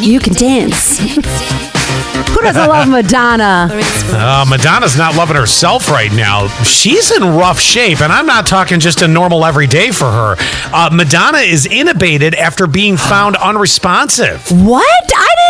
[0.00, 0.98] You can dance.
[0.98, 3.68] Who doesn't love Madonna?
[3.72, 6.48] Uh, Madonna's not loving herself right now.
[6.64, 10.36] She's in rough shape, and I'm not talking just a normal everyday for her.
[10.72, 14.42] Uh, Madonna is intubated after being found unresponsive.
[14.50, 14.86] What?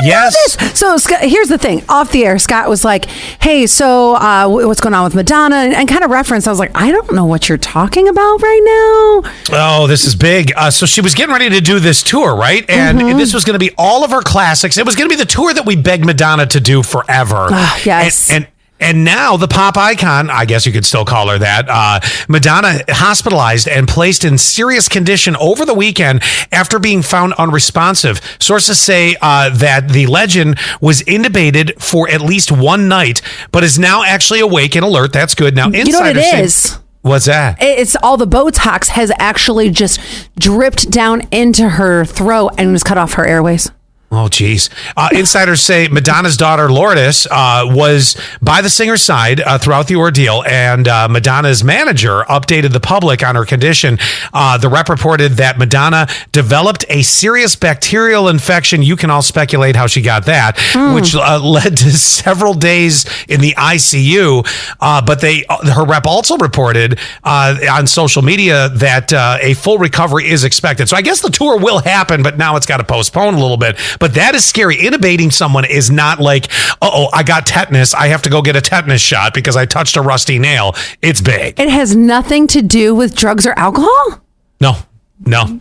[0.03, 0.79] Yes.
[0.79, 1.83] So Scott, here's the thing.
[1.89, 3.07] Off the air, Scott was like,
[3.41, 6.47] "Hey, so uh, what's going on with Madonna?" And, and kind of referenced.
[6.47, 10.15] I was like, "I don't know what you're talking about right now." Oh, this is
[10.15, 10.53] big.
[10.57, 12.69] Uh, so she was getting ready to do this tour, right?
[12.69, 13.19] And Mm-hmm.
[13.19, 14.77] this was going to be all of her classics.
[14.77, 17.47] It was going to be the tour that we begged Madonna to do forever.
[17.51, 18.31] Ah, yes.
[18.31, 18.50] And, and
[18.81, 22.81] and now the pop icon, I guess you could still call her that, uh, Madonna
[22.89, 28.21] hospitalized and placed in serious condition over the weekend after being found unresponsive.
[28.41, 33.79] Sources say uh, that the legend was intubated for at least one night, but is
[33.79, 35.13] now actually awake and alert.
[35.13, 35.55] That's good.
[35.55, 36.79] Now, You know what it say- is?
[37.03, 37.57] What's that?
[37.63, 39.99] It's all the Botox has actually just
[40.39, 43.71] dripped down into her throat and was cut off her airways.
[44.13, 44.71] Oh, geez.
[44.97, 49.95] Uh, insiders say Madonna's daughter, Lourdes, uh, was by the singer's side uh, throughout the
[49.95, 53.99] ordeal, and uh, Madonna's manager updated the public on her condition.
[54.33, 58.83] Uh, the rep reported that Madonna developed a serious bacterial infection.
[58.83, 60.57] You can all speculate how she got that,
[60.93, 64.45] which uh, led to several days in the ICU.
[64.81, 69.55] Uh, but they, uh, her rep also reported uh, on social media that uh, a
[69.55, 70.89] full recovery is expected.
[70.89, 73.57] So I guess the tour will happen, but now it's got to postpone a little
[73.57, 73.79] bit.
[74.01, 74.79] But that is scary.
[74.79, 76.49] Intubating someone is not like,
[76.83, 77.95] oh, I got tetanus.
[77.95, 80.75] I have to go get a tetanus shot because I touched a rusty nail.
[81.03, 81.61] It's big.
[81.61, 84.21] It has nothing to do with drugs or alcohol.
[84.61, 84.77] No,
[85.25, 85.61] no.